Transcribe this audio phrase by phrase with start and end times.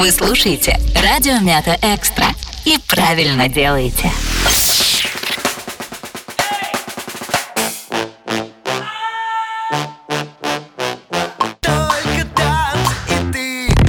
[0.00, 2.28] Вы слушаете «Радио Мята Экстра»
[2.64, 4.10] и правильно делаете.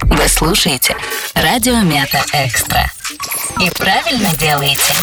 [0.03, 0.97] Вы слушаете
[1.33, 2.91] «Радио Мята Экстра»
[3.61, 4.93] и правильно делаете.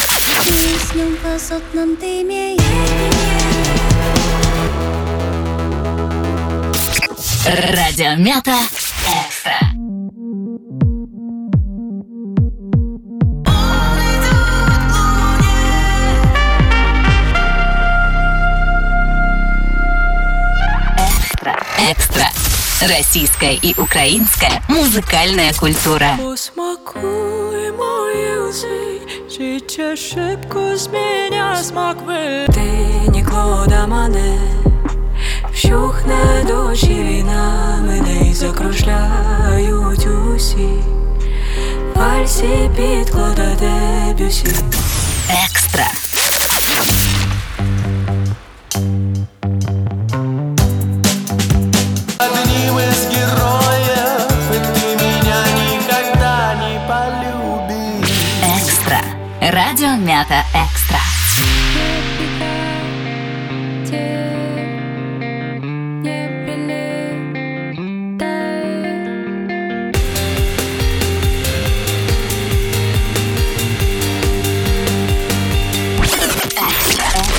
[7.47, 8.59] Радио Мята
[9.07, 9.78] Экстра.
[21.78, 21.92] Экстра.
[21.92, 22.54] Экстра.
[22.88, 26.18] Российская и украинская музыкальная культура.
[26.18, 32.48] Посмакуй мої узи, життя шибко зміня смак ви.
[32.54, 32.62] Ти
[33.10, 34.38] ніколи мене,
[35.54, 40.70] вщухне дощі війна, мене й закружляють усі.
[41.96, 44.48] Вальсі підкладе дебюсі.
[59.51, 60.99] Радио Мята Экстра.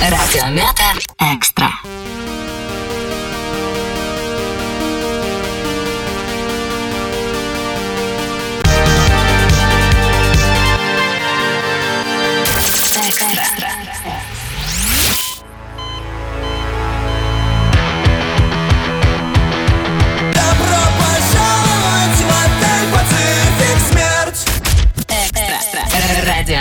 [0.02, 0.82] Радио Мята.
[1.20, 1.70] Экстра.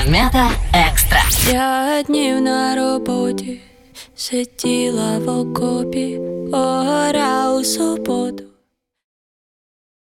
[0.07, 1.19] Мята Экстра.
[1.45, 3.59] П'ять днів на роботі,
[4.15, 6.19] сиділа в окопі,
[6.51, 8.43] погоря у суботу.